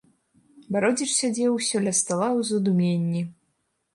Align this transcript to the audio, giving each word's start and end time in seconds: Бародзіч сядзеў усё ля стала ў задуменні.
Бародзіч 0.75 1.09
сядзеў 1.19 1.57
усё 1.59 1.77
ля 1.87 1.93
стала 2.01 2.27
ў 2.37 2.41
задуменні. 2.53 3.21